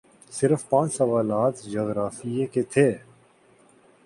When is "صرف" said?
0.31-0.61